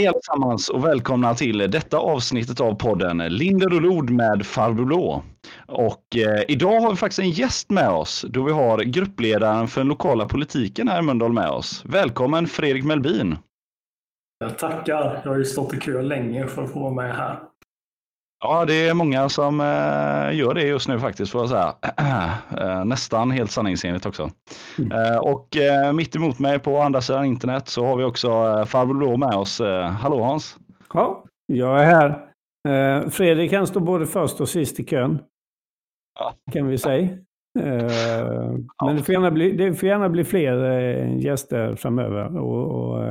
[0.00, 5.22] Hej allesammans och välkomna till detta avsnittet av podden Linder och Lod med Farbror Blå.
[5.66, 9.80] Och eh, idag har vi faktiskt en gäst med oss då vi har gruppledaren för
[9.80, 11.84] den lokala politiken här i Mölndal med oss.
[11.84, 13.36] Välkommen Fredrik Melbin.
[14.38, 15.20] Jag tackar.
[15.24, 17.40] Jag har ju stått i kö länge för att få vara med här.
[18.42, 21.74] Ja, det är många som eh, gör det just nu faktiskt, får jag säga.
[22.58, 24.30] Eh, nästan helt sanningsenligt också.
[24.78, 24.92] Mm.
[24.92, 28.28] Eh, och eh, mitt emot mig på andra sidan internet så har vi också
[28.66, 29.60] farbror Blå med oss.
[30.00, 30.56] Hallå Hans!
[30.94, 33.10] Ja, jag är här.
[33.10, 35.18] Fredrik kan stå både först och sist i kön.
[36.18, 36.34] Ja.
[36.52, 37.08] Kan vi säga.
[37.60, 38.86] Ja.
[38.86, 40.56] Men det får, gärna bli, det får gärna bli fler
[41.06, 42.38] gäster framöver.
[42.38, 43.04] Och, och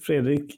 [0.00, 0.54] Fredrik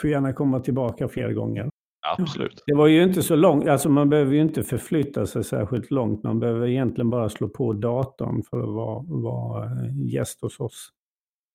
[0.00, 1.70] får gärna komma tillbaka fler gånger.
[2.18, 2.62] Absolut.
[2.66, 6.22] Det var ju inte så långt, alltså man behöver ju inte förflytta sig särskilt långt.
[6.22, 10.92] Man behöver egentligen bara slå på datorn för att vara, vara gäst hos oss.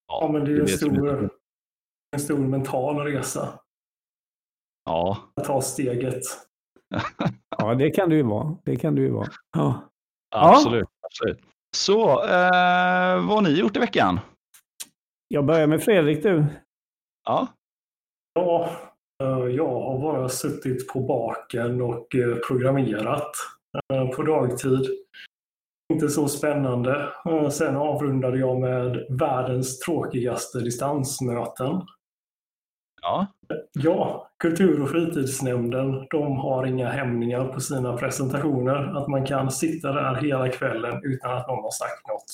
[0.08, 1.30] Ja, men det är en stor,
[2.12, 3.60] en stor mental resa.
[4.86, 5.18] Ja.
[5.36, 6.24] Att ta steget.
[7.58, 8.58] ja, det kan det ju vara.
[8.66, 9.28] Det kan det ju vara.
[9.58, 9.90] Ja.
[10.36, 10.88] Absolut.
[11.02, 11.08] Ja.
[11.08, 11.40] absolut.
[11.76, 14.20] Så, eh, vad har ni gjort i veckan?
[15.28, 16.46] Jag börjar med Fredrik du.
[17.24, 17.48] Ja.
[18.34, 18.91] Ja, Eh,
[19.50, 23.32] jag har bara suttit på baken och eh, programmerat
[23.94, 24.88] eh, på dagtid.
[25.94, 27.10] Inte så spännande.
[27.52, 31.82] Sen avrundade jag med världens tråkigaste distansmöten.
[33.02, 33.28] Ja.
[33.74, 38.98] Ja, Kultur och fritidsnämnden, de har inga hämningar på sina presentationer.
[38.98, 42.26] Att man kan sitta där hela kvällen utan att någon har sagt något.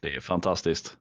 [0.00, 0.96] Det är fantastiskt.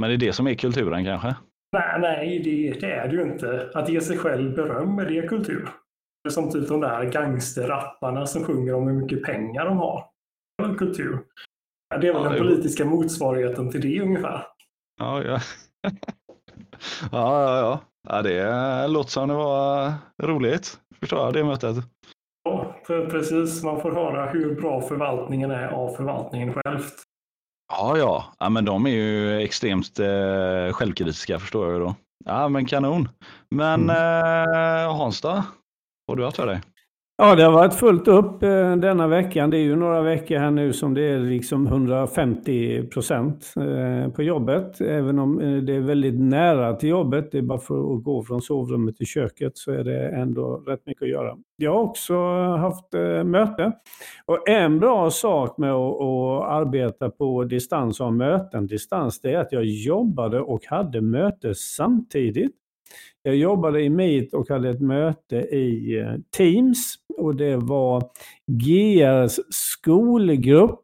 [0.00, 1.36] Men det är det som är kulturen kanske?
[1.72, 3.70] Nej, nej det, det, är det ju inte.
[3.74, 5.68] Att ge sig själv beröm, är det kultur?
[6.22, 10.04] Det är som typ de där gangsterrapparna som sjunger om hur mycket pengar de har.
[10.58, 11.18] Det är kultur.
[12.00, 14.46] Det är väl ja, den politiska motsvarigheten till det ungefär.
[15.00, 15.40] Ja, ja.
[17.12, 17.80] ja, ja, ja.
[18.08, 19.92] ja det låter som det var
[20.22, 21.76] roligt, förstår jag, det mötet.
[22.44, 23.62] Ja, precis.
[23.62, 26.94] Man får höra hur bra förvaltningen är av förvaltningen självt.
[27.74, 31.94] Ja, ja, ja men de är ju extremt eh, självkritiska förstår jag ju då.
[32.24, 33.08] Ja, men kanon.
[33.50, 34.84] Men mm.
[34.84, 35.28] eh, Hans då?
[35.28, 35.44] Vad
[36.08, 36.60] har du haft för dig?
[37.16, 39.50] Ja, det har varit fullt upp eh, denna veckan.
[39.50, 44.22] Det är ju några veckor här nu som det är liksom 150 procent eh, på
[44.22, 44.80] jobbet.
[44.80, 48.24] Även om eh, det är väldigt nära till jobbet, det är bara för att gå
[48.24, 51.36] från sovrummet till köket, så är det ändå rätt mycket att göra.
[51.56, 52.14] Jag har också
[52.56, 53.72] haft eh, möte.
[54.24, 56.02] Och en bra sak med att,
[56.48, 61.54] arbeta på distans och ha möten distans, det är att jag jobbade och hade möte
[61.54, 62.61] samtidigt.
[63.22, 68.02] Jag jobbade i Meet och hade ett möte i eh, Teams och det var
[68.46, 70.80] GRs skolgrupp.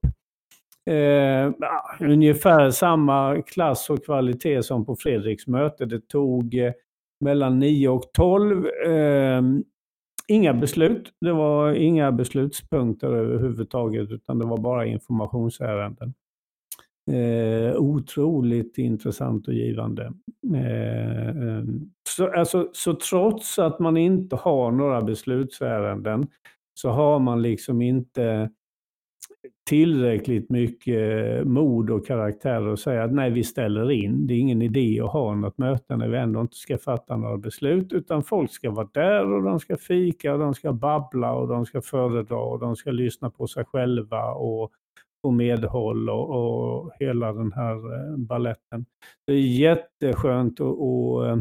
[0.90, 5.84] Eh, ah, ungefär samma klass och kvalitet som på Fredriks möte.
[5.84, 6.72] Det tog eh,
[7.20, 8.66] mellan 9 och 12.
[8.86, 9.42] Eh,
[10.28, 11.12] inga beslut.
[11.20, 16.14] Det var inga beslutspunkter överhuvudtaget utan det var bara informationsärenden.
[17.08, 20.12] Eh, otroligt intressant och givande.
[20.54, 21.64] Eh, eh,
[22.08, 26.26] så, alltså, så trots att man inte har några beslutsärenden
[26.74, 28.50] så har man liksom inte
[29.68, 34.26] tillräckligt mycket mod och karaktär att säga att nej, vi ställer in.
[34.26, 37.36] Det är ingen idé att ha något möte när vi ändå inte ska fatta några
[37.36, 41.48] beslut, utan folk ska vara där och de ska fika och de ska babbla och
[41.48, 44.72] de ska föredra och de ska lyssna på sig själva och
[45.28, 48.86] få medhåll och, och hela den här eh, balletten.
[49.26, 51.36] Det är jätteskönt att, att eh,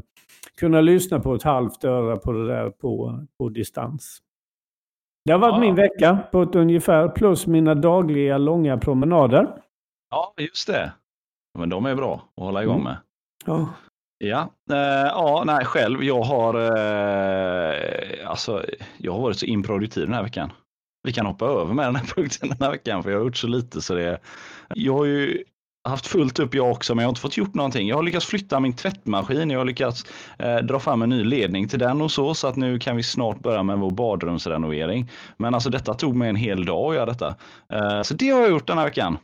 [0.59, 4.19] kunna lyssna på ett halvt öra på det där på, på distans.
[5.25, 5.59] Det har varit ja.
[5.59, 9.47] min vecka på ett ungefär, plus mina dagliga långa promenader.
[10.09, 10.94] Ja, just det.
[11.59, 12.83] Men de är bra att hålla igång mm.
[12.83, 12.97] med.
[13.45, 13.69] Ja.
[14.19, 18.63] Ja, eh, ja, nej själv, jag har, eh, alltså,
[18.97, 20.51] jag har varit så improduktiv den här veckan
[21.07, 23.38] vi kan hoppa över med den här punkten den här veckan för jag har gjort
[23.38, 24.19] så lite så det
[24.75, 25.44] Jag har ju
[25.88, 27.88] haft fullt upp jag också men jag har inte fått gjort någonting.
[27.88, 30.06] Jag har lyckats flytta min tvättmaskin, jag har lyckats
[30.39, 33.04] eh, dra fram en ny ledning till den och så så att nu kan vi
[33.04, 35.09] snart börja med vår badrumsrenovering.
[35.38, 37.36] Men alltså detta tog mig en hel dag att göra detta.
[37.74, 39.18] Eh, så det har jag gjort den här veckan.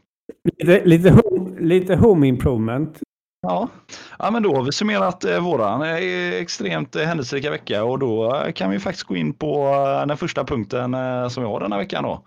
[0.59, 3.00] Lite, lite, home, lite home improvement
[3.45, 3.69] Ja.
[4.19, 8.35] ja, men då har vi summerat eh, våran eh, extremt eh, händelserika vecka och då
[8.35, 11.59] eh, kan vi faktiskt gå in på eh, den första punkten eh, som vi har
[11.59, 12.23] den här veckan då.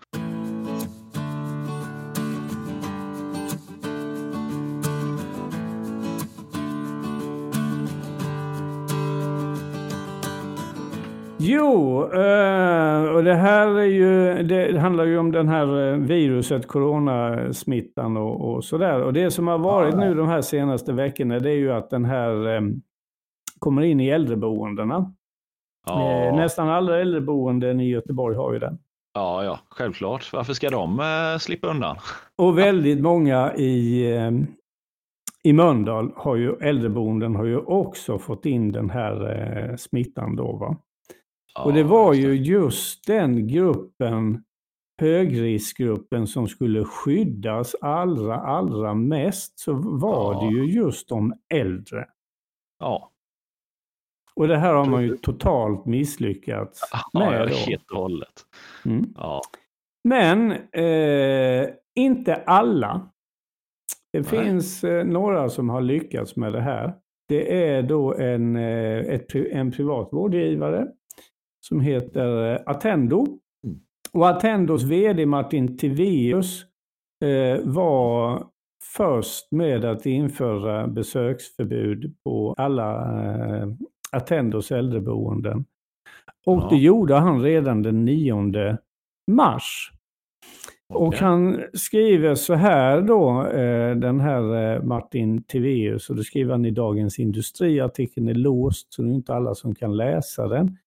[11.39, 16.67] Jo, eh, och det här är ju, det handlar ju om den här eh, viruset,
[16.67, 19.01] coronasmittan och, och sådär.
[19.01, 22.05] Och det som har varit nu de här senaste veckorna det är ju att den
[22.05, 22.61] här
[23.59, 25.13] kommer in i äldreboendena.
[25.87, 26.11] Ja.
[26.11, 28.79] Eh, nästan alla äldreboenden i Göteborg har ju den.
[29.13, 30.33] Ja, ja, självklart.
[30.33, 31.97] Varför ska de eh, slippa undan?
[32.35, 34.31] Och väldigt många i, eh,
[35.43, 40.51] i Mölndal har ju, äldreboenden har ju också fått in den här eh, smittan då.
[40.51, 40.75] Va?
[41.65, 44.43] Och det var ju just den gruppen,
[45.01, 49.59] högriskgruppen, som skulle skyddas allra, allra mest.
[49.59, 50.39] Så var Ja.
[50.41, 52.05] det ju just de äldre.
[52.79, 53.11] Ja,
[54.35, 56.81] Och det här har man ju totalt misslyckats
[57.13, 57.49] ja med.
[57.51, 58.45] ja, helt och hållet.
[58.85, 59.13] Mm.
[59.15, 59.41] Ja,
[60.03, 63.09] Men eh, inte alla.
[64.13, 64.43] Det Nej.
[64.43, 66.93] finns eh, några som har lyckats med det här.
[67.27, 70.87] Det är då en, eh, ett, en privat vårdgivare
[71.67, 73.25] som heter eh, Attendo.
[73.63, 73.79] Mm.
[74.13, 76.65] Och Attendos vd Martin Tiveus
[77.25, 78.43] eh, var
[78.97, 82.91] först med att införa besöksförbud på alla
[83.61, 83.67] eh,
[84.11, 85.65] Attendos äldreboenden.
[86.45, 86.67] Och Ja.
[86.69, 88.77] det gjorde han redan den 9
[89.31, 89.91] mars.
[90.93, 91.19] Och okej.
[91.19, 96.65] han skriver så här då, eh, den här eh, Martin Tiveus, och det skriver han
[96.65, 97.79] i Dagens Industri.
[97.81, 100.77] Artikeln är låst så det är inte alla som kan läsa den.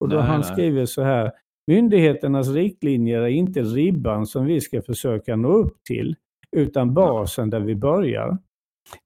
[0.00, 0.52] Och då Nej, han nej.
[0.52, 1.32] skriver så här.
[1.66, 6.16] Myndigheternas riktlinjer är inte ribban som vi ska försöka nå upp till,
[6.56, 8.38] utan basen där vi börjar.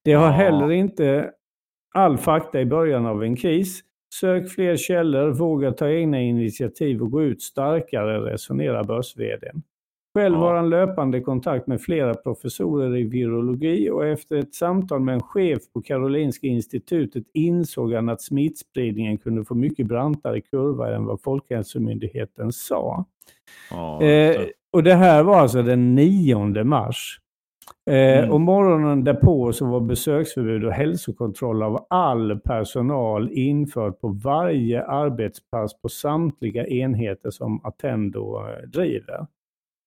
[0.03, 1.31] Det har heller inte
[1.93, 3.81] all fakta i början av en kris.
[4.19, 9.15] Sök fler källor, våga ta egna initiativ och gå ut starkare, resonerar börs
[10.15, 15.13] Själv har han löpande kontakt med flera professorer i virologi och efter ett samtal med
[15.13, 21.05] en chef på Karolinska institutet insåg han att smittspridningen kunde få mycket brantare kurva än
[21.05, 23.05] vad Folkhälsomyndigheten sa.
[23.71, 27.19] Ja, Eh, och det här var alltså den 9 mars.
[27.89, 28.31] Eh, Mm.
[28.31, 35.81] Och morgonen därpå så var besöksförbud och hälsokontroll av all personal infört på varje arbetspass
[35.81, 39.27] på samtliga enheter som Attendo eh, driver.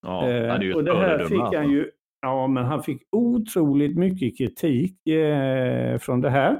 [0.06, 1.56] Ja, det är ju Eh, och det här fick alltså.
[1.56, 1.90] han ju,
[2.22, 6.58] ja men han fick otroligt mycket kritik eh, från det här.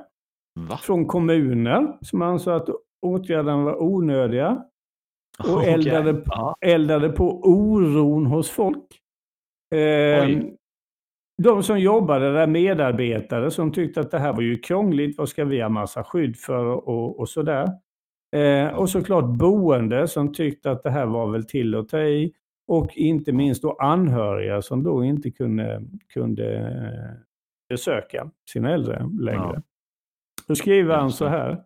[0.69, 0.77] Va?
[0.77, 2.69] Från kommuner som ansåg att
[3.03, 4.65] åtgärderna var onödiga
[5.49, 5.73] och Okej.
[5.73, 6.57] eldade, Ja.
[6.61, 8.85] eldade på oron hos folk.
[9.75, 10.39] Eh,
[11.43, 15.45] de som jobbade där, medarbetare som tyckte att det här var ju krångligt, vad ska
[15.45, 17.69] vi ha massa skydd för och, och sådär.
[18.37, 22.33] Eh, och såklart boende som tyckte att det här var väl till att ta i.
[22.69, 25.83] Och inte minst då anhöriga som då inte kunde,
[26.13, 27.23] kunde eh,
[27.69, 29.53] besöka sina äldre längre.
[29.55, 29.63] Ja.
[30.49, 31.63] Då skriver han så här.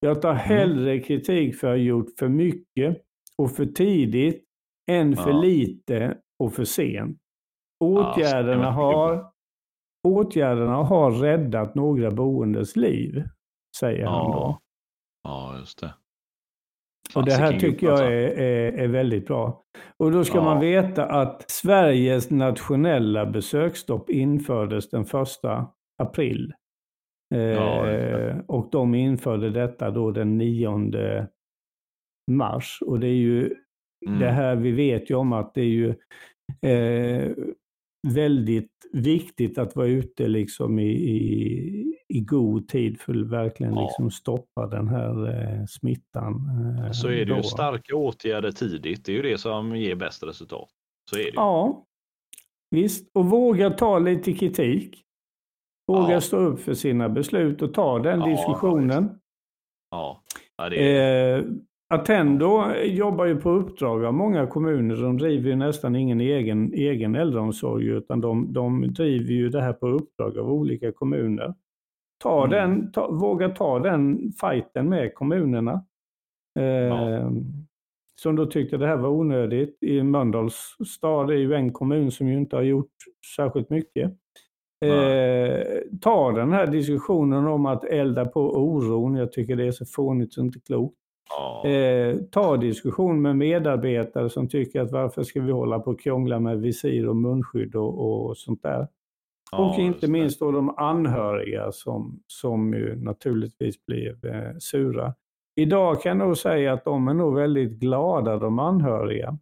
[0.00, 3.02] Jag tar hellre kritik för att ha gjort för mycket
[3.38, 4.44] och för tidigt
[4.90, 5.40] än för Ja.
[5.40, 7.18] lite och för sent.
[7.78, 9.32] Ja, Åtgärderna, har,
[10.08, 13.24] åtgärderna har räddat några boendes liv,
[13.76, 14.36] säger han då.
[14.38, 14.60] Ja.
[15.22, 15.94] ja, just det.
[17.14, 18.04] Och det här tycker jag alltså.
[18.04, 19.62] är, är, är väldigt bra.
[19.96, 20.44] Och då ska Ja.
[20.44, 25.66] man veta att Sveriges nationella besöksstopp infördes den första
[26.02, 26.52] april.
[27.34, 27.88] Ja.
[27.90, 31.26] Eh, och de införde detta då den 9
[32.30, 32.78] mars.
[32.86, 33.54] Och det är ju
[34.06, 34.18] Mm.
[34.18, 35.88] det här, vi vet ju om att det är ju
[36.62, 37.30] eh,
[38.08, 43.82] väldigt viktigt att vara ute liksom i, i, i god tid för att verkligen Ja.
[43.82, 46.34] liksom stoppa den här eh, smittan.
[46.84, 47.36] eh, Så är det då.
[47.36, 49.04] ju starka åtgärder tidigt.
[49.04, 50.68] Det är ju det som ger bäst resultat.
[51.10, 51.32] Så är det ju.
[51.34, 51.86] Ja,
[52.70, 53.10] visst.
[53.14, 55.02] Och våga ta lite kritik.
[55.86, 56.20] Våga Ja.
[56.20, 59.18] stå upp för sina beslut och ta den Ja, diskussionen.
[59.90, 60.22] Ja,
[60.56, 61.44] ja det är, Eh,
[61.94, 64.96] Attendo jobbar ju på uppdrag av många kommuner.
[64.96, 69.72] De driver ju nästan ingen egen, egen äldreomsorg utan de, de driver ju det här
[69.72, 71.54] på uppdrag av olika kommuner.
[72.22, 72.50] Ta Mm.
[72.50, 75.84] den, ta, våga ta den fighten med kommunerna.
[76.58, 77.30] Eh, Ja.
[78.22, 79.78] Som då tyckte det här var onödigt.
[79.82, 82.92] I Mölndals stad är ju en kommun som ju inte har gjort
[83.36, 84.12] särskilt mycket.
[84.84, 85.66] Eh,
[86.00, 89.14] ta den här diskussionen om att elda på oron.
[89.14, 90.96] Jag tycker det är så fånigt så inte klokt.
[91.68, 96.40] Eh, ta diskussion med medarbetare som tycker att varför ska vi hålla på och krångla
[96.40, 98.88] med visir och munskydd och, och sånt där.
[99.52, 105.14] och inte minst då de anhöriga som, som ju naturligtvis blev eh, sura.
[105.60, 109.38] Idag kan jag nog säga att de är nog väldigt glada, de anhöriga.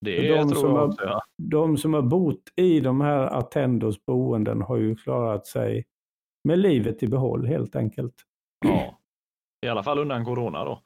[0.00, 1.04] Det de tror som jag har- också.
[1.04, 1.20] Ja.
[1.42, 5.84] De som har bott i de här Attendos boenden har ju klarat sig
[6.44, 8.14] med livet i behåll helt enkelt.
[8.64, 8.98] Ja.
[9.66, 10.80] I alla fall undan corona då.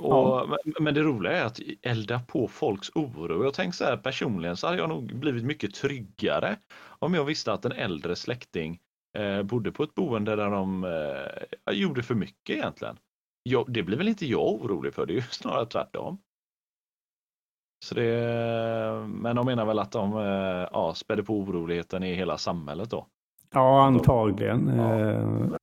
[0.00, 0.58] Och, Ja.
[0.80, 3.44] men, det roliga är att elda på folks oro.
[3.44, 6.56] Jag tänker så här personligen så hade jag nog blivit mycket tryggare
[6.98, 8.80] om jag visste att en äldre släkting
[9.18, 12.98] eh, bodde på ett boende där de eh, gjorde för mycket egentligen.
[13.42, 16.18] jag, det blir väl inte jag orolig för, det är ju snarare tvärtom.
[17.84, 18.12] Så det,
[19.08, 20.12] men de menar väl att de
[20.72, 23.06] ja, spädde på oroligheten i hela samhället då?
[23.50, 24.76] Ja, antagligen.
[24.76, 25.58] Ja.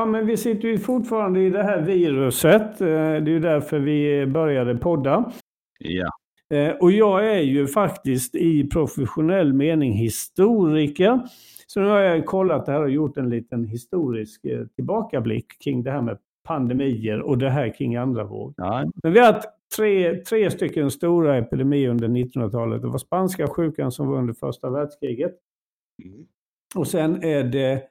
[0.00, 2.80] Ja, men vi sitter ju fortfarande i det här viruset.
[2.80, 5.32] Eh, det är ju därför vi började podda.
[5.78, 6.10] Ja.
[6.56, 11.20] Eh, och jag är ju faktiskt i professionell mening historiker.
[11.66, 14.40] Så nu har jag kollat det här och gjort en liten historisk
[14.74, 18.54] tillbakablick kring det här med pandemier och det här kring andra våg.
[18.56, 18.90] Ja.
[19.02, 22.82] Men vi har haft tre, tre stycken stora epidemier under 1900-talet.
[22.82, 25.32] Det var spanska sjukan som var under första världskriget.
[26.04, 26.26] Mm.
[26.74, 27.82] Och sen är det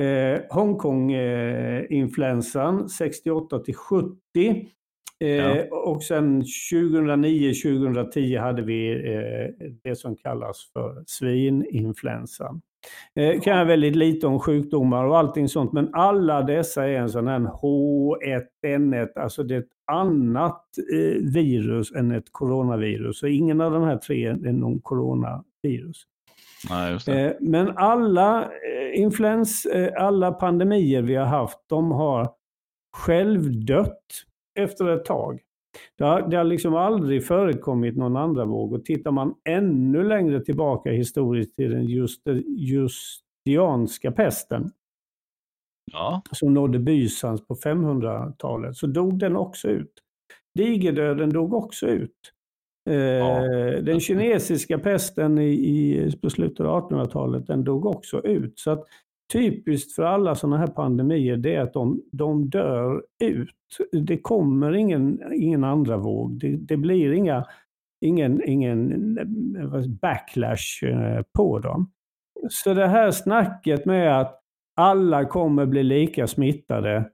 [0.00, 4.16] Eh, Hongkong-influensan 68 till 70.
[5.20, 5.76] Eh, ja.
[5.76, 9.48] Och sen 2009-2010 hade vi eh,
[9.82, 12.60] det som kallas för svininfluensan.
[13.14, 17.10] Eh, kan jag väldigt lite om sjukdomar och allting sånt, men alla dessa är en
[17.10, 23.18] sån här H1N1, alltså det är ett annat eh, virus än ett coronavirus.
[23.18, 26.06] Så ingen av de här tre är någon coronavirus.
[26.70, 32.28] Nej, eh, men alla eh, influens, eh, alla pandemier vi har haft, de har
[32.96, 34.06] självdött
[34.58, 35.40] efter ett tag.
[35.98, 38.72] Det har, det har liksom aldrig förekommit någon andra våg.
[38.72, 42.22] Och tittar man ännu längre tillbaka historiskt till den just,
[42.58, 44.70] justianska pesten,
[45.92, 46.22] ja.
[46.32, 49.92] som nådde Bysans på 500-talet, så dog den också ut.
[50.54, 52.32] Digerdöden dog också ut.
[52.92, 53.44] Ja.
[53.44, 58.58] Eh, den kinesiska pesten i, i, på slutet av 1800-talet, den dog också ut.
[58.58, 58.84] Så att
[59.32, 63.50] typiskt för alla sådana här pandemier, det är att de, de dör ut.
[63.92, 66.40] Det kommer ingen, ingen andra våg.
[66.40, 67.44] Det, det blir inga,
[68.00, 69.18] ingen, ingen
[69.58, 71.90] eh, backlash eh, på dem.
[72.50, 74.40] Så det här snacket med att
[74.76, 77.10] alla kommer bli lika smittade,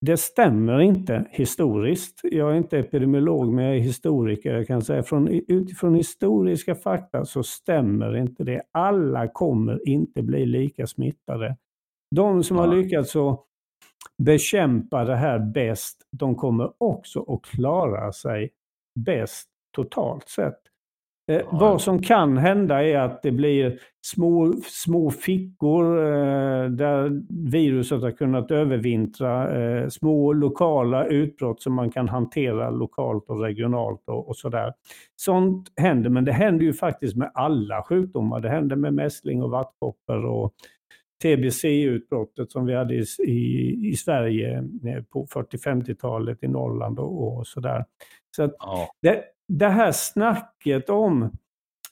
[0.00, 2.20] det stämmer inte historiskt.
[2.22, 4.54] Jag är inte epidemiolog, men jag är historiker.
[4.54, 8.62] Jag kan säga från, utifrån historiska fakta så stämmer inte det.
[8.72, 11.56] Alla kommer inte bli lika smittade.
[12.10, 12.62] De som ja.
[12.62, 13.44] har lyckats att
[14.18, 18.50] bekämpa det här bäst, de kommer också att klara sig
[18.94, 20.60] bäst totalt sett.
[21.30, 28.02] Eh, vad som kan hända är att det blir små, små fickor eh, där viruset
[28.02, 34.28] har kunnat övervintra, eh, små lokala utbrott som man kan hantera lokalt och regionalt och,
[34.28, 34.72] och sådär.
[35.16, 38.40] Sånt händer, men det händer ju faktiskt med alla sjukdomar.
[38.40, 40.54] Det händer med mässling och vattkoppor och
[41.22, 47.46] TBC-utbrottet som vi hade i, i, i Sverige eh, på 40-50-talet i Norrland och, och
[47.46, 47.84] sådär.
[48.36, 48.88] Så att ja.
[49.02, 51.30] det, det här snacket om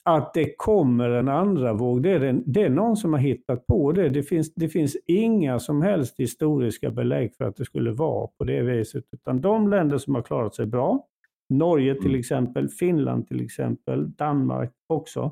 [0.03, 3.67] att det kommer en andra våg, det är, det, det är någon som har hittat
[3.67, 4.09] på det.
[4.09, 8.43] Det finns, det finns inga som helst historiska belägg för att det skulle vara på
[8.43, 9.03] det viset.
[9.11, 11.05] Utan de länder som har klarat sig bra,
[11.49, 12.19] Norge till mm.
[12.19, 15.31] exempel, Finland till exempel, Danmark också,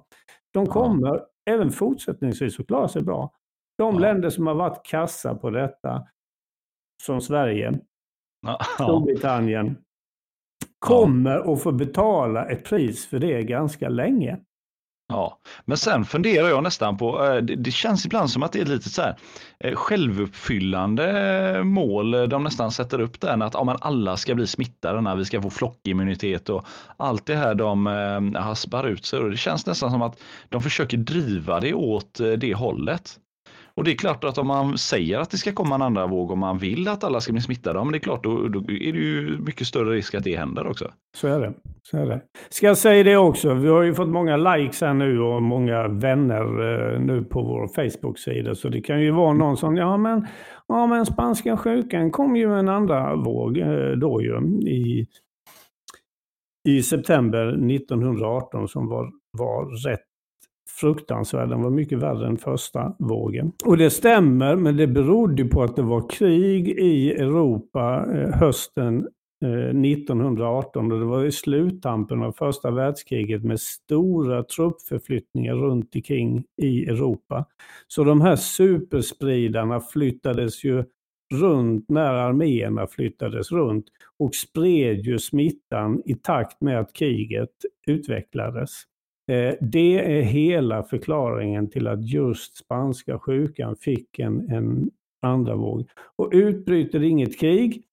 [0.51, 1.27] de kommer ja.
[1.53, 3.31] även fortsättningsvis att klara sig bra.
[3.77, 3.99] De ja.
[3.99, 6.07] länder som har varit kassa på detta,
[7.03, 7.79] som Sverige,
[8.41, 8.59] ja.
[8.73, 9.77] Storbritannien,
[10.79, 14.39] kommer att få betala ett pris för det ganska länge.
[15.09, 18.65] Ja, men sen funderar jag nästan på, eh, det känns ibland som att det är
[18.65, 19.15] lite så här
[19.59, 25.15] eh, självuppfyllande mål de nästan sätter upp där, att ja, alla ska bli smittade när
[25.15, 26.65] vi ska få flockimmunitet och
[26.97, 29.19] allt det här de eh, haspar ut sig.
[29.19, 30.19] Och det känns nästan som att
[30.49, 33.19] de försöker driva det åt det hållet.
[33.77, 36.31] Och det är klart att om man säger att det ska komma en andra våg
[36.31, 38.93] och man vill att alla ska bli smittade, men det är klart då, då är
[38.93, 40.91] det ju mycket större risk att det händer också.
[41.17, 41.53] Så är det.
[41.81, 42.21] Så är det.
[42.49, 45.87] Ska jag säga det också, vi har ju fått många likes här nu och många
[45.87, 48.55] vänner eh, nu på vår Facebook-sida.
[48.55, 50.27] Så det kan ju vara någon som, ja men,
[50.67, 55.07] ja, men spanska sjukan kom ju en andra våg eh, då ju i,
[56.67, 60.06] i september 1918 som var, var rätt
[60.67, 61.49] fruktansvärd.
[61.49, 63.51] Den var mycket värre än första vågen.
[63.65, 69.07] Och det stämmer, men det berodde på att det var krig i Europa eh, hösten
[69.43, 76.43] eh, 1918 och det var i sluttampen av första världskriget med stora truppförflyttningar runt omkring
[76.61, 77.45] i Europa.
[77.87, 80.83] Så de här superspridarna flyttades ju
[81.33, 83.85] runt när arméerna flyttades runt
[84.19, 87.49] och spred ju smittan i takt med att kriget
[87.87, 88.71] utvecklades.
[89.27, 94.91] Eh, det är hela förklaringen till att just spanska sjukan fick en, en
[95.21, 95.89] andra våg.
[96.15, 97.83] Och utbryter inget krig,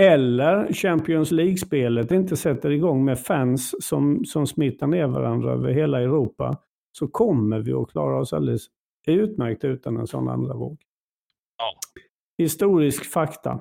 [0.00, 6.00] eller Champions League-spelet inte sätter igång med fans som, som smittar ner varandra över hela
[6.00, 6.56] Europa
[6.92, 8.66] så kommer vi att klara oss alldeles
[9.06, 10.80] utmärkt utan en sån andra våg.
[11.58, 11.78] Ja.
[12.38, 13.60] Historisk fakta.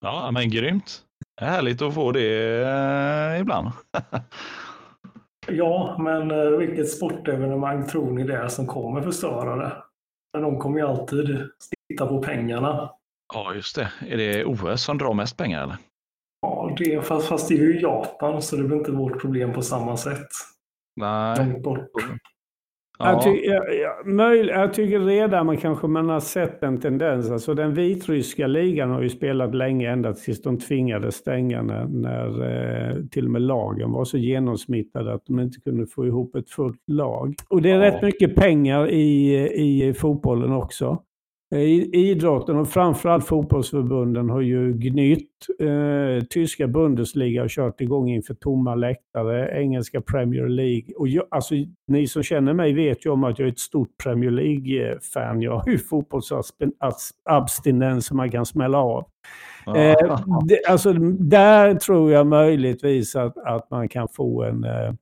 [0.00, 1.02] Ja, men grymt.
[1.40, 3.70] Härligt att få det eh, ibland.
[5.48, 9.72] ja, men eh, vilket sportevenemang tror ni det är som kommer förstöra det?
[10.32, 11.48] Men de kommer ju alltid
[11.88, 12.90] titta på pengarna.
[13.34, 13.92] Ja, just det.
[14.08, 15.76] Är det OS som drar mest pengar eller?
[16.42, 19.62] Ja, det, fast, fast det är ju Japan så det blir inte vårt problem på
[19.62, 20.28] samma sätt.
[20.96, 21.36] Nej.
[21.38, 21.90] Långt bort.
[22.98, 23.12] Ja.
[23.12, 27.30] Jag, ty jag, jag, möj, jag, tycker redan man kanske man har sett en tendens.
[27.30, 32.26] Alltså den vitryska ligan har ju spelat länge ända tills de tvingades stänga när, när
[32.26, 36.50] eh, till och med lagen var så genomsmittade att de inte kunde få ihop ett
[36.50, 37.34] fullt lag.
[37.48, 37.82] Och det är ja.
[37.82, 41.02] rätt mycket pengar i, i fotbollen också.
[41.54, 45.46] Idrotten och framförallt fotbollsförbunden har ju gnytt.
[45.60, 49.60] Eh, tyska Bundesliga har kört igång inför tomma läktare.
[49.60, 50.94] Engelska Premier League.
[50.96, 51.54] Och jag, alltså,
[51.88, 55.42] ni som känner mig vet ju om att jag är ett stort Premier League-fan.
[55.42, 59.04] Jag har ju fotbollsabstinens som man kan smälla av.
[59.66, 64.92] Eh, det, alltså, där tror jag möjligtvis att, att man kan få en, eh,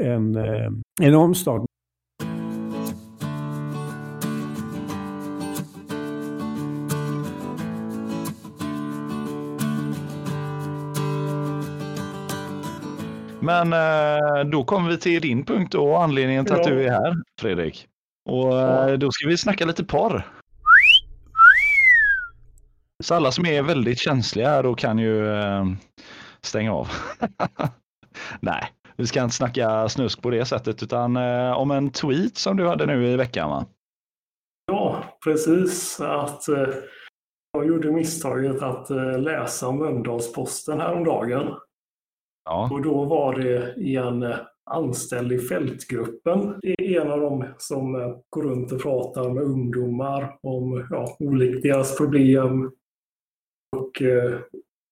[0.00, 0.70] en, eh,
[1.02, 1.62] en omstart.
[13.42, 17.16] Men eh, då kommer vi till din punkt och anledningen till att du är här,
[17.40, 17.88] Fredrik.
[18.30, 20.26] Och eh, då ska vi snacka lite porr.
[23.04, 25.64] Så alla som är väldigt känsliga här då kan ju eh,
[26.42, 26.88] stänga av.
[28.40, 28.64] Nej,
[28.96, 31.16] vi ska inte snacka snusk på det sättet utan
[31.56, 33.66] om en tweet som du hade nu i veckan va?
[34.66, 36.00] Ja, precis.
[36.00, 36.44] Att
[37.52, 38.90] jag gjorde misstaget att
[39.20, 41.54] läsa Mölndalsposten häromdagen.
[42.44, 42.68] Ja.
[42.72, 44.36] Och då var det en eh,
[44.70, 46.54] anställd i fältgruppen.
[46.62, 51.16] Det är en av dem som eh, går runt och pratar med ungdomar om ja,
[51.18, 52.72] olika deras problem.
[53.76, 54.38] Och eh,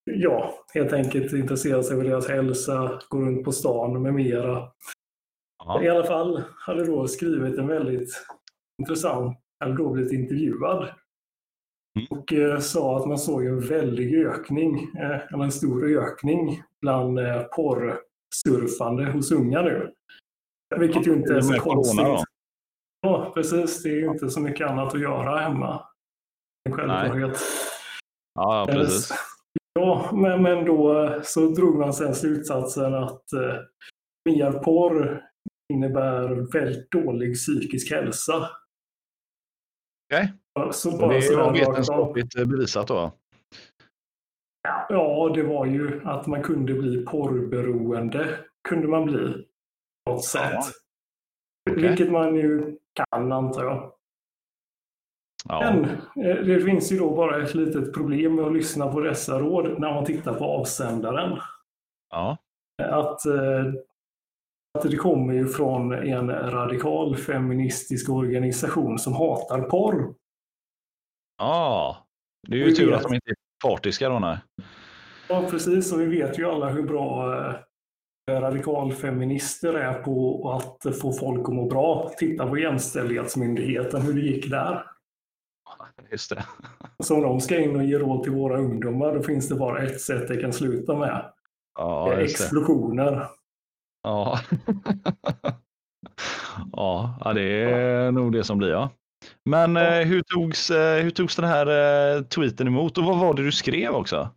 [0.05, 4.69] ja, helt enkelt intresserar sig för deras hälsa, går runt på stan med mera.
[5.65, 5.83] Ja.
[5.83, 8.27] I alla fall hade då skrivit en väldigt
[8.83, 10.89] intressant, eller då blivit intervjuad.
[12.11, 17.19] Och eh, sa att man såg en väldig ökning, eh, eller en stor ökning bland
[17.19, 19.95] eh, porrsurfande hos unga nu.
[20.77, 22.07] Vilket ju inte är så konstigt.
[23.01, 23.83] Ja, precis.
[23.83, 25.87] Det är ju inte så mycket annat att göra hemma.
[26.69, 27.39] En självklarhet.
[28.35, 29.11] Ja, precis.
[29.73, 33.57] Ja, men, men då så drog man sen slutsatsen att eh,
[34.25, 35.23] mer porr
[35.73, 38.51] innebär väldigt dålig psykisk hälsa.
[40.13, 40.25] Okej.
[40.25, 40.40] Okay.
[40.73, 43.13] Så bara det är vetenskapligt bevisat då?
[44.89, 48.37] Ja, det var ju att man kunde bli porrberoende.
[48.69, 49.47] Kunde man bli.
[50.05, 50.53] På något sätt.
[50.53, 51.73] Ja.
[51.73, 51.89] Okay.
[51.89, 53.93] Vilket man ju kan antar jag.
[55.49, 55.61] Ja.
[55.61, 55.85] Men
[56.25, 59.81] eh, det finns ju då bara ett litet problem med att lyssna på dessa råd
[59.81, 61.39] när man tittar på avsändaren.
[62.11, 62.37] Ja.
[62.83, 63.65] Att, eh,
[64.79, 70.15] att det kommer ju från en radikal feministisk organisation som hatar porr.
[71.41, 72.07] Ja,
[72.49, 72.97] det är ju vi tur vet.
[72.97, 73.37] att de inte är
[73.69, 74.19] partiska då.
[74.19, 74.39] Nej.
[75.29, 75.93] Ja, precis.
[75.93, 77.35] Och vi vet ju alla hur bra
[78.31, 82.13] eh, radikalfeminister är på att få folk att må bra.
[82.19, 84.87] Titta på Jämställdhetsmyndigheten, hur det gick där.
[86.11, 86.45] Just det.
[87.03, 89.83] Så om de ska in och ge råd till våra ungdomar, då finns det bara
[89.83, 91.33] ett sätt det kan sluta med.
[91.79, 93.27] Ja, explosioner.
[94.03, 94.41] Ja.
[96.73, 98.11] ja, det är ja.
[98.11, 98.91] nog det som blir ja.
[99.45, 100.01] Men ja.
[100.01, 101.67] Eh, hur, togs, eh, hur togs den här
[102.17, 104.29] eh, tweeten emot och vad var det du skrev också?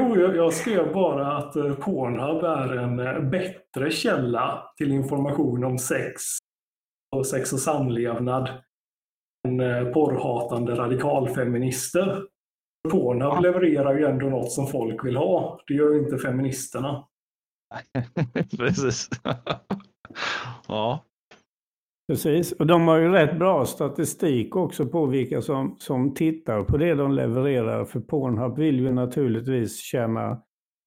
[0.00, 6.22] Jo, jag, jag skrev bara att Pornhub är en bättre källa till information om sex
[7.16, 8.48] och sex och samlevnad
[9.48, 9.58] än
[9.92, 12.22] porrhatande radikalfeminister.
[12.90, 13.40] Pornhub ja.
[13.40, 15.60] levererar ju ändå något som folk vill ha.
[15.66, 17.04] Det gör ju inte feministerna.
[18.58, 19.08] Precis.
[20.68, 21.07] ja.
[22.08, 26.76] Precis, och de har ju rätt bra statistik också på vilka som, som tittar på
[26.76, 27.84] det de levererar.
[27.84, 30.42] För Pornhub vill ju naturligtvis tjäna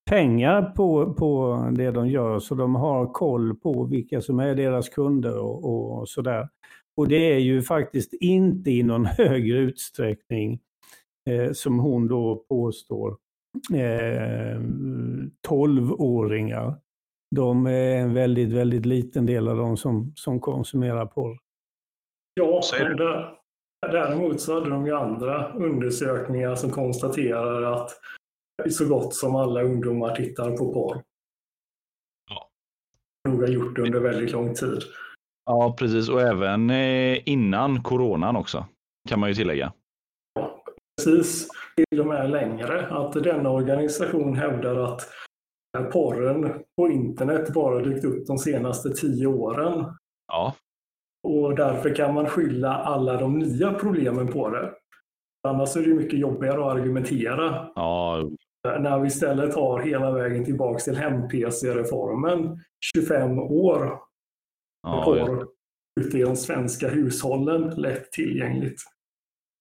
[0.10, 4.90] pengar på, på det de gör, så de har koll på vilka som är deras
[4.90, 6.50] kunder och, och sådär.
[6.98, 10.60] Och det är ju faktiskt inte i någon högre utsträckning
[11.30, 13.18] eh, som hon då påstår,
[13.74, 14.60] eh,
[15.48, 16.76] 12-åringar
[17.36, 21.38] de är en väldigt, väldigt liten del av de som, som konsumerar porr.
[22.34, 23.34] Ja, där,
[23.92, 27.92] däremot så hade de ju andra undersökningar som konstaterar att
[28.70, 31.04] så gott som alla ungdomar tittar på porr.
[32.30, 32.50] Ja.
[33.30, 34.84] Nog har gjort det under väldigt lång tid.
[35.46, 36.10] Ja, precis.
[36.10, 38.66] Och även eh, innan coronan också,
[39.10, 39.74] kan man ju tillägga.
[40.98, 42.88] Precis, till och med längre.
[42.88, 45.10] Att denna organisation hävdar att
[45.80, 49.86] porren på internet bara dykt upp de senaste tio åren.
[50.28, 50.56] Ja,
[51.28, 54.74] Och därför kan man skylla alla de nya problemen på det.
[55.48, 57.72] Annars är det mycket jobbigare att argumentera.
[57.76, 58.30] ja,
[58.80, 62.60] När vi istället har hela vägen tillbaks till hem-PC-reformen,
[62.96, 64.00] 25 år
[64.84, 65.48] ja, porr
[66.02, 68.82] ute i de svenska hushållen, lätt tillgängligt.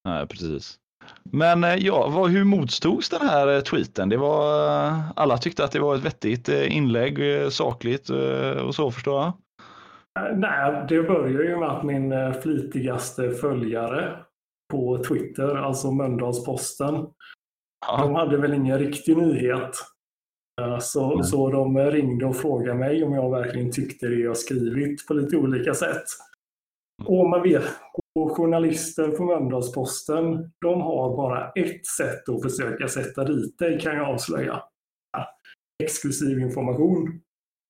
[0.05, 0.79] nej, precis.
[1.23, 4.09] Men eh, ja, vad, hur motstogs den här eh, tweeten?
[4.09, 7.19] Det var, eh, alla tyckte att det var ett vettigt inlägg,
[7.53, 8.11] sakligt
[8.67, 9.33] och så förstår jag.
[10.39, 14.17] Nej, det börjar ju med att min flitigaste följare
[14.73, 17.13] på Twitter, alltså Mölndalsposten, de
[17.87, 19.71] Ja, hade väl ingen riktig nyhet.
[20.81, 25.15] Så, så de ringde och frågade mig om jag verkligen tyckte det jag skrivit på
[25.15, 26.05] lite olika sätt.
[27.05, 27.65] Och man vet,
[28.19, 33.97] och journalister på Mölndalsposten, de har bara ett sätt att försöka sätta dit dig kan
[33.97, 34.63] jag avslöja.
[35.13, 35.27] Ja,
[35.85, 37.21] Exklusiv information.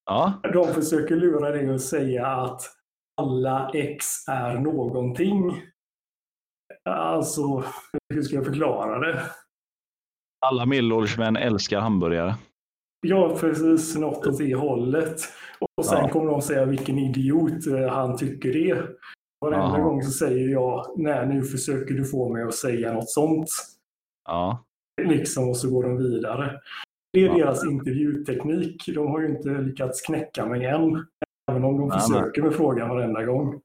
[0.05, 2.63] ja, De försöker lura dig att säga att
[3.21, 5.63] alla X är någonting.
[6.91, 7.65] Alltså,
[8.15, 9.23] hur ska jag förklara det?
[10.47, 12.35] alla medelålders män älskar hamburgare.
[13.07, 15.17] Ja, precis något åt det hållet.
[15.77, 16.09] Och sen Ja.
[16.09, 18.87] kommer de säga vilken idiot eh, han tycker det.
[19.41, 19.85] Varenda Ja.
[19.85, 23.49] gång så säger jag, nej nu försöker du få mig att säga något sånt.
[24.29, 24.65] Ja,
[25.03, 26.61] Liksom, och så går de vidare.
[27.13, 27.35] Det är Ja.
[27.35, 28.87] deras intervjuteknik.
[28.95, 31.07] De har ju inte lyckats knäcka mig än.
[31.51, 33.61] Även om de Nej, försöker med frågan varenda gång.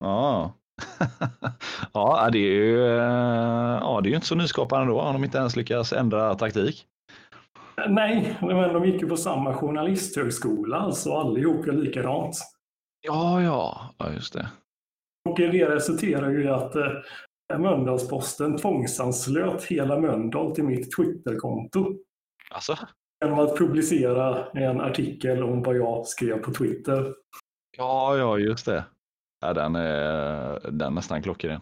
[0.00, 0.52] ja.
[1.92, 5.38] ja, det är ju eh, ja, det är inte så nyskapande då om de inte
[5.38, 6.86] ens lyckas ändra taktik.
[7.88, 12.36] Nej, men de gick ju på samma journalisthögskola, så allihop är likadant.
[13.06, 14.48] Ja, ja, ja just det.
[15.30, 16.88] Och det resulterar ju i att eh,
[17.58, 21.94] Mölndalsposten tvångsanslöt hela Mölndal till mitt Twitterkonto.
[22.54, 22.76] Alltså,
[23.24, 27.12] Genom att publicera en artikel om vad jag skrev på Twitter.
[27.78, 28.84] ja, ja, just det.
[29.40, 31.60] Ja, den är, den är nästan klockren.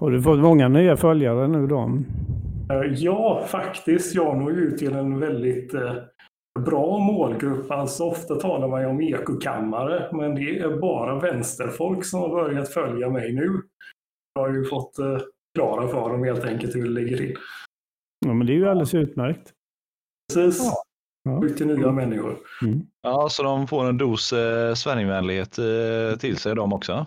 [0.00, 1.98] Har du fått många nya följare nu då?
[2.70, 4.14] Eh, Ja, faktiskt.
[4.14, 5.94] Jag når ju ut till en väldigt eh,
[6.58, 7.70] bra målgrupp.
[7.70, 12.68] Alltså ofta talar man ju om ekokammare, men det är bara vänsterfolk som har börjat
[12.68, 13.62] följa mig nu.
[14.34, 15.18] Jag har ju fått eh,
[15.58, 17.36] klara för dem helt enkelt hur det ligger till.
[18.26, 19.52] Ja, men det är ju alldeles utmärkt.
[20.34, 20.72] Precis.
[21.22, 21.44] Ja.
[21.44, 22.38] Ut till nya människor.
[22.62, 22.80] Mm.
[23.02, 27.06] Ja, så de får en dos eh, Sverigevänlighet eh, till sig de också.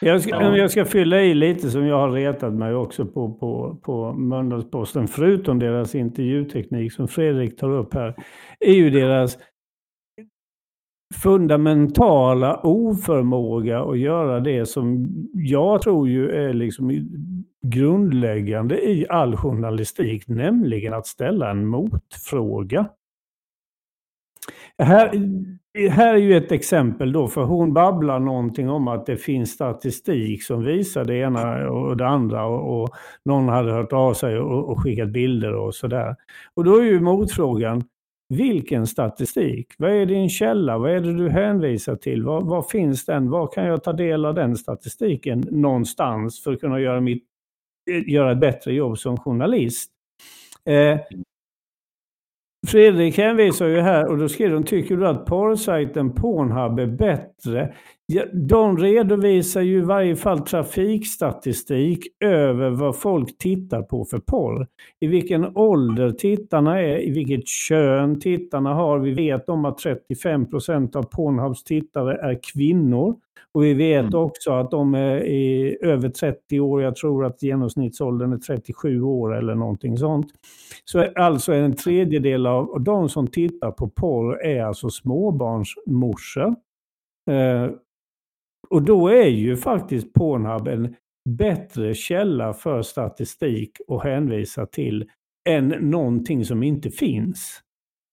[0.00, 0.56] Jag ska, Ja.
[0.56, 5.08] jag ska fylla i lite som jag har retat mig också på, på, på Mölndalsposten.
[5.08, 8.14] Förutom deras intervjuteknik som Fredrik tar upp här.
[8.60, 9.38] är ju deras
[11.22, 17.08] fundamentala oförmåga att göra det som jag tror ju är liksom
[17.66, 22.88] grundläggande i all journalistik, nämligen att ställa en motfråga.
[24.80, 25.10] Här,
[25.90, 30.42] här är ju ett exempel då, för hon babblar någonting om att det finns statistik
[30.42, 32.88] som visar det ena och det andra och, och
[33.24, 36.16] någon hade hört av sig och, och skickat bilder och sådär.
[36.54, 37.84] Och då är ju motfrågan,
[38.28, 39.66] vilken statistik?
[39.78, 40.78] Vad är din källa?
[40.78, 42.22] Vad är det du hänvisar till?
[42.22, 43.30] Var, var finns den?
[43.30, 47.24] Var kan jag ta del av den statistiken någonstans för att kunna göra, mitt,
[48.06, 49.90] göra ett bättre jobb som journalist?
[50.64, 51.00] Eh,
[52.66, 57.74] Fredrik hänvisar ju här och då skriver de, tycker du att porrsajten Pornhub är bättre?
[58.12, 64.66] Ja, de redovisar ju i varje fall trafikstatistik över vad folk tittar på för porr.
[65.00, 68.98] I vilken ålder tittarna är, i vilket kön tittarna har.
[68.98, 73.14] Vi vet om att 35 procent av Pornhubs tittare är kvinnor.
[73.54, 74.14] Och vi vet Mm.
[74.14, 76.82] också att de är i över 30 år.
[76.82, 80.26] Jag tror att genomsnittsåldern är 37 år eller någonting sånt.
[80.84, 86.54] Så alltså en tredjedel av de som tittar på porr är alltså småbarnsmorsor.
[88.70, 90.94] Och då är ju faktiskt Pornhub en
[91.28, 95.08] bättre källa för statistik att hänvisa till
[95.48, 97.60] än någonting som inte finns.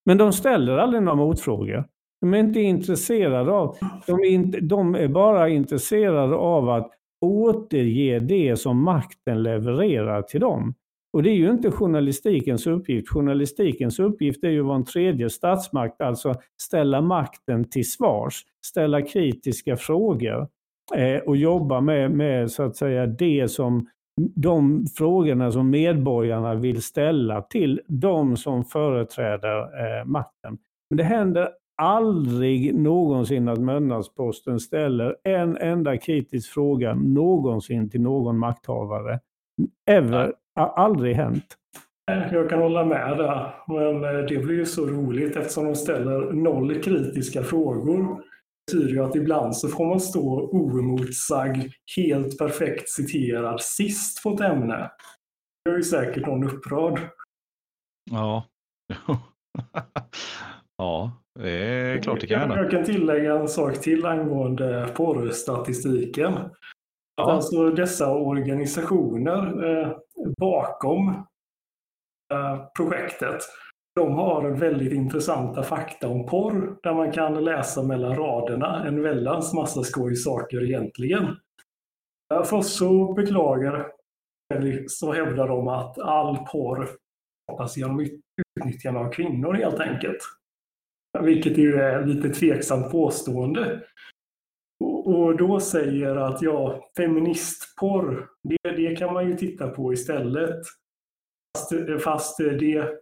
[0.06, 1.84] Men de ställer aldrig några motfrågor.
[2.22, 6.92] De är inte intresserade av, de är, inte, de är bara intresserade av att
[7.22, 10.74] återge det som makten levererar till dem.
[11.14, 13.10] Och det är ju inte journalistikens uppgift.
[13.10, 19.02] Journalistikens uppgift är ju att vara en tredje statsmakt, alltså ställa makten till svars, ställa
[19.02, 20.48] kritiska frågor
[20.96, 23.88] eh, och jobba med, med så att säga det som
[24.36, 30.58] de frågorna som medborgarna vill ställa till de som företräder eh, makten.
[30.90, 31.50] Men det händer
[31.82, 39.20] aldrig någonsin att Mölndalsposten ställer en enda kritisk fråga någonsin till någon makthavare.
[39.90, 40.34] Ever.
[40.58, 41.46] Har aldrig hänt.
[42.32, 46.32] Jag kan hålla med där, men eh, det blir ju så roligt eftersom de ställer
[46.32, 47.98] noll kritiska frågor.
[47.98, 54.34] Det betyder ju att ibland så får man stå oemotsagd, helt perfekt citerad sist på
[54.34, 54.92] ett ämne.
[55.66, 57.00] Det är ju säkert någon upprörd.
[58.12, 58.46] Ja.
[60.78, 62.58] ja, det är klart det kan hända.
[62.58, 66.34] Jag kan tillägga en sak till angående porrstatistiken.
[67.18, 67.32] Ja.
[67.32, 69.98] Alltså dessa organisationer eh,
[70.40, 71.08] bakom
[72.34, 73.42] eh, projektet,
[73.96, 79.54] de har väldigt intressanta fakta om porr där man kan läsa mellan raderna en väldans
[79.54, 81.36] massa skoj saker egentligen.
[82.46, 83.92] Först så beklagar
[84.88, 86.88] så hävdar de att all porr
[87.44, 88.08] skapas genom
[88.60, 90.18] utnyttjande av kvinnor helt enkelt.
[91.20, 93.84] Vilket ju är lite tveksamt påstående.
[95.08, 100.60] Och då säger att ja, feministporr, det, det kan man ju titta på istället.
[101.58, 102.98] Fast, fast, det,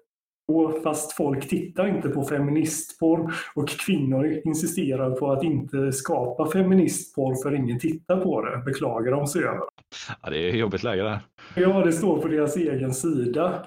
[0.83, 7.55] fast folk tittar inte på feministporr och kvinnor insisterar på att inte skapa feministporr för
[7.55, 9.63] ingen tittar på det, beklagar de sig över.
[10.21, 11.19] Ja, det är jobbigt läge där.
[11.55, 13.65] Ja, det står på deras egen sida.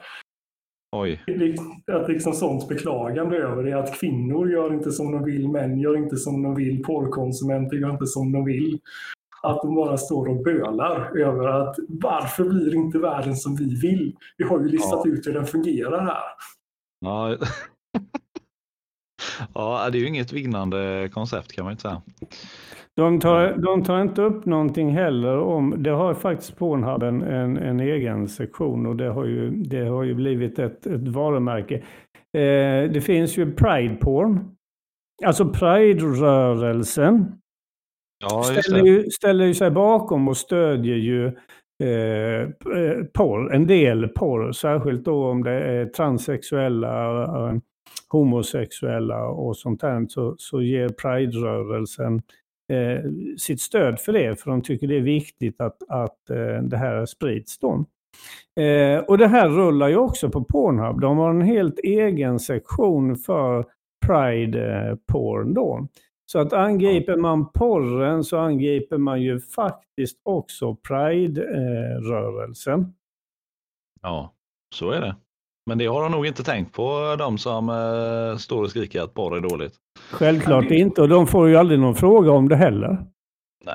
[0.96, 1.24] Oj.
[1.92, 5.96] Att liksom sånt beklagande över det, att kvinnor gör inte som de vill, män gör
[5.96, 8.78] inte som de vill, porrkonsumenter gör inte som de vill.
[9.42, 14.16] Att de bara står och bölar över att varför blir inte världen som vi vill?
[14.36, 15.10] Vi har ju listat ja.
[15.10, 16.22] ut hur den fungerar här.
[17.00, 17.36] Ja.
[19.54, 22.02] ja, det är ju inget vinnande koncept kan man inte säga.
[22.96, 27.56] De tar, de tar inte upp någonting heller om, det har faktiskt Pornhub en, en,
[27.56, 31.74] en egen sektion och det har ju, det har ju blivit ett, ett varumärke.
[32.36, 34.56] Eh, det finns ju Pride Porn,
[35.24, 37.32] alltså Pride-rörelsen.
[38.24, 41.26] Ja, ställer, ju, ställer ju sig bakom och stödjer ju
[41.84, 42.48] eh,
[43.14, 47.54] porr, en del porr, särskilt då om det är transsexuella, eh,
[48.08, 52.22] homosexuella och sånt där, så, så ger Pride-rörelsen
[52.72, 56.76] eh, sitt stöd för det, för de tycker det är viktigt att, att eh, det
[56.76, 57.58] här sprids.
[57.58, 57.84] Då.
[58.62, 61.00] Eh, och det här rullar ju också på Pornhub.
[61.00, 63.64] De har en helt egen sektion för
[64.06, 65.88] Pride-porn då.
[66.26, 72.94] Så att angriper man porren så angriper man ju faktiskt också Pride-rörelsen.
[74.02, 74.34] Ja,
[74.74, 75.16] så är det.
[75.68, 79.14] Men det har de nog inte tänkt på, de som eh, står och skriker att
[79.14, 79.74] porr är dåligt.
[80.10, 82.98] Självklart inte, och de får ju aldrig någon fråga om det heller.
[83.64, 83.74] Nej.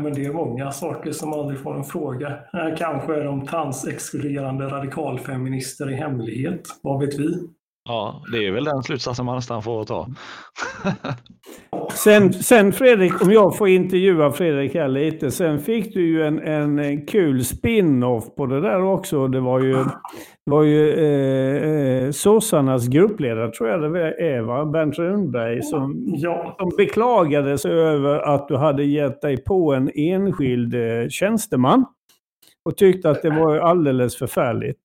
[0.00, 2.38] Men det är många saker som aldrig får en fråga.
[2.78, 6.62] Kanske är de transexkluderande radikalfeminister i hemlighet.
[6.82, 7.48] Vad vet vi?
[7.88, 10.08] Ja, det är väl den slutsatsen man nästan får ta.
[11.92, 15.30] Sen, sen Fredrik, om jag får intervjua Fredrik här lite.
[15.30, 19.28] Sen fick du ju en, en kul spin-off på det där också.
[19.28, 19.84] Det var ju,
[20.44, 24.64] var ju eh, eh sossarnas gruppledare, tror jag det är, va?
[24.64, 26.56] Bernt Rundberg, som, ja.
[26.58, 31.84] som beklagade sig över att du hade gett dig på en enskild eh, tjänsteman.
[32.64, 34.80] Och tyckte att det var alldeles förfärligt.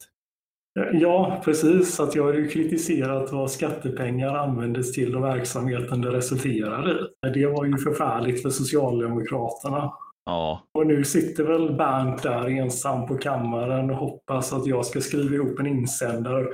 [0.76, 2.00] Ja, precis.
[2.00, 7.30] Att jag har ju kritiserat vad skattepengar användes till och verksamheten det resulterade i.
[7.34, 9.94] Det var ju förfärligt för Socialdemokraterna.
[10.26, 10.64] Ja.
[10.74, 15.36] Och nu sitter väl Bernt där ensam på kammaren och hoppas att jag ska skriva
[15.36, 16.48] ihop en insändare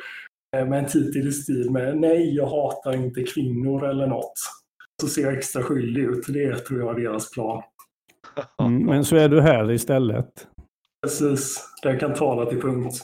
[0.52, 4.34] med en titel i stil med Nej, jag hatar inte kvinnor eller något.
[5.02, 6.26] Så ser jag extra skyldig ut.
[6.28, 7.64] Det tror jag är deras plan.
[8.62, 10.48] Mm, men så är du här istället.
[11.06, 11.66] Precis.
[11.84, 13.02] Den kan tala till punkt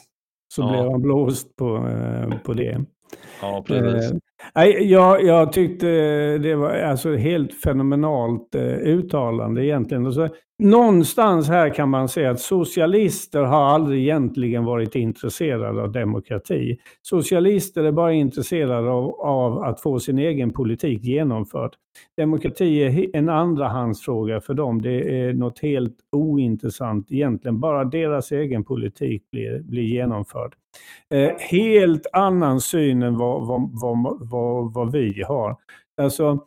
[0.47, 0.69] så ja.
[0.69, 2.86] blev han blåst på, eh, på det.
[3.41, 4.12] Ja, precis.
[4.55, 5.88] Nej, jag, jag tyckte
[6.38, 10.13] det var alltså helt fenomenalt eh, uttalande egentligen.
[10.13, 10.29] Så,
[10.63, 16.77] någonstans här kan man säga att socialister har aldrig egentligen varit intresserade av demokrati.
[17.01, 21.71] Socialister är bara intresserade av, av att få sin egen politik genomförd.
[22.17, 24.81] Demokrati är en andrahandsfråga för dem.
[24.81, 27.60] Det är något helt ointressant egentligen.
[27.60, 30.53] Bara deras egen politik blir, blir genomförd.
[31.09, 35.57] Eh, helt annan syn än vad, vad, vad, vad, vad vi har.
[36.01, 36.38] Alltså, eh,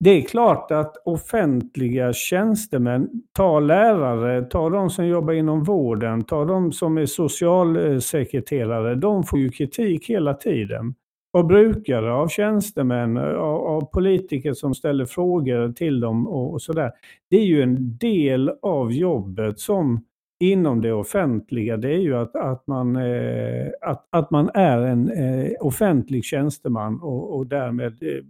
[0.00, 6.44] det är klart att offentliga tjänstemän, ta lärare, ta de som jobbar inom vården, ta
[6.44, 10.94] de som är socialsekreterare, de får ju kritik hela tiden.
[11.32, 16.92] Av brukare, av tjänstemän, av, av politiker som ställer frågor till dem och, och sådär.
[17.30, 20.04] Det är ju en del av jobbet som
[20.40, 25.10] inom det offentliga det är ju att, att, man, eh, att, att man är en
[25.10, 28.24] eh, offentlig tjänsteman och, och därmed eh,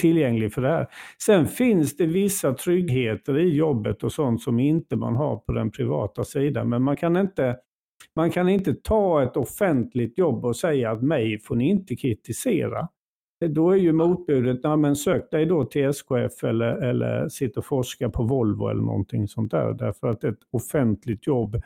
[0.00, 0.86] tillgänglig för det här.
[1.26, 5.70] Sen finns det vissa tryggheter i jobbet och sånt som inte man har på den
[5.70, 6.68] privata sidan.
[6.68, 7.56] Men man kan inte,
[8.16, 12.88] man kan inte ta ett offentligt jobb och säga att mig får ni inte kritisera.
[13.48, 17.64] Då är ju motbudet, ja, men sök dig då till SKF eller, eller sitt och
[17.64, 19.72] forska på Volvo eller någonting sånt där.
[19.72, 21.60] Därför att ett offentligt jobb,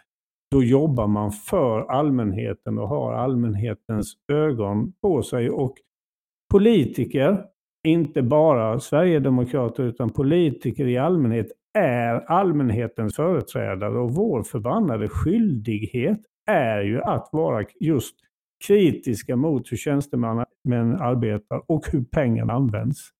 [0.51, 5.51] då jobbar man för allmänheten och har allmänhetens ögon på sig.
[5.51, 5.75] Och
[6.53, 7.45] politiker,
[7.87, 11.47] inte bara Sverigedemokrater utan politiker i allmänhet,
[11.79, 18.15] är allmänhetens företrädare och vår förbannade skyldighet är ju att vara just
[18.67, 20.47] kritiska mot hur tjänstemän
[21.01, 23.11] arbetar och hur pengarna används.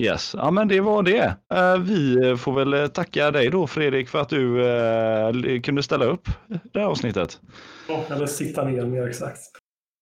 [0.00, 1.36] Yes, ja men det var det.
[1.54, 6.28] Eh, vi får väl tacka dig då Fredrik för att du eh, kunde ställa upp
[6.72, 7.40] det här avsnittet.
[7.88, 9.40] Ja, eller sitta ner mer exakt.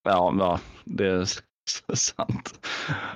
[0.05, 1.27] Ja, ja det är
[1.95, 2.69] sant.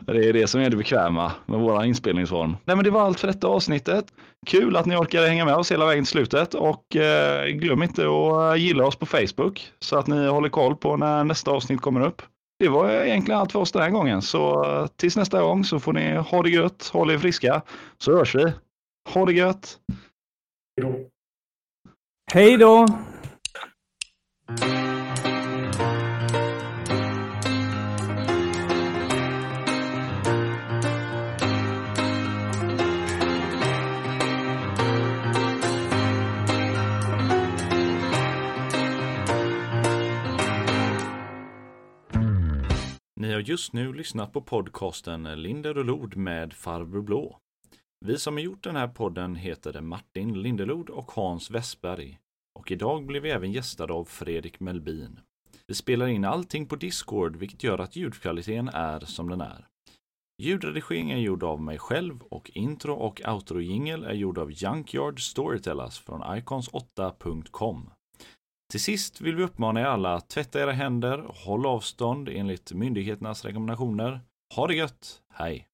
[0.06, 2.56] Det är det som är det bekväma med våra inspelningsform.
[2.64, 4.04] Nej men det var allt för detta avsnittet.
[4.46, 8.02] Kul att ni orkade hänga med oss hela vägen till slutet och eh, glöm inte
[8.02, 12.00] att gilla oss på Facebook så att ni håller koll på när nästa avsnitt kommer
[12.00, 12.22] upp.
[12.58, 15.92] Det var egentligen allt för oss den här gången, så tills nästa gång så får
[15.92, 17.62] ni ha det gött, håll er friska,
[17.98, 18.52] så hörs vi.
[19.14, 19.78] Ha det gött!
[22.32, 22.86] Hej då!
[24.48, 24.80] Ni
[43.40, 47.38] har just nu lyssnat på podcasten Linder och Lod med Farbror Blå.
[48.07, 52.18] Vi som har gjort den här podden heter Martin Lindelod och Hans Westberg.
[52.59, 55.20] Och idag blev vi även gästade av Fredrik Melbin.
[55.66, 59.66] Vi spelar in allting på Discord vilket gör att ljudkvaliteten är som den är.
[60.42, 65.98] Ljudredigering är gjord av mig själv och intro och outro-jingel är gjord av Junkyard Storytellers
[65.98, 67.90] från icons8.com.
[68.70, 73.44] Till sist vill vi uppmana er alla att tvätta era händer, håll avstånd enligt myndigheternas
[73.44, 74.20] rekommendationer.
[74.54, 75.69] Ha det gött, hej!